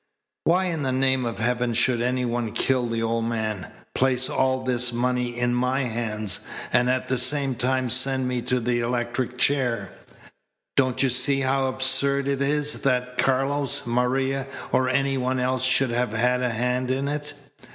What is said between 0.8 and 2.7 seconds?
the name of heaven should any one